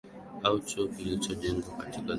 au 0.43 0.59
chuo 0.59 0.87
kilichojengwa 0.87 1.61
katika 1.63 1.79
Zama 1.79 1.83
za 1.83 1.83
Kati 1.83 1.99